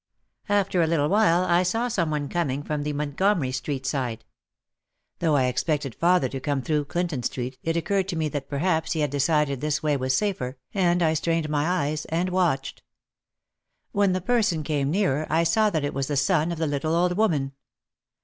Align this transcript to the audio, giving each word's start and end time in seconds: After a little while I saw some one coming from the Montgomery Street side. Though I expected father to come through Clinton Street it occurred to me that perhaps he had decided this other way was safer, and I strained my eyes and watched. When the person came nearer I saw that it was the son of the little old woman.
After 0.49 0.81
a 0.81 0.87
little 0.87 1.09
while 1.09 1.43
I 1.45 1.61
saw 1.61 1.87
some 1.87 2.09
one 2.09 2.27
coming 2.27 2.63
from 2.63 2.81
the 2.81 2.91
Montgomery 2.91 3.51
Street 3.51 3.85
side. 3.85 4.25
Though 5.19 5.35
I 5.35 5.43
expected 5.45 5.93
father 5.93 6.27
to 6.29 6.39
come 6.39 6.63
through 6.63 6.85
Clinton 6.85 7.21
Street 7.21 7.59
it 7.61 7.77
occurred 7.77 8.07
to 8.07 8.15
me 8.15 8.27
that 8.29 8.49
perhaps 8.49 8.93
he 8.93 9.01
had 9.01 9.11
decided 9.11 9.61
this 9.61 9.77
other 9.77 9.85
way 9.85 9.97
was 9.97 10.17
safer, 10.17 10.57
and 10.73 11.03
I 11.03 11.13
strained 11.13 11.49
my 11.49 11.67
eyes 11.67 12.05
and 12.05 12.29
watched. 12.29 12.81
When 13.91 14.13
the 14.13 14.21
person 14.21 14.63
came 14.63 14.89
nearer 14.89 15.27
I 15.29 15.43
saw 15.43 15.69
that 15.69 15.85
it 15.85 15.93
was 15.93 16.07
the 16.07 16.17
son 16.17 16.51
of 16.51 16.57
the 16.57 16.65
little 16.65 16.95
old 16.95 17.15
woman. 17.15 17.51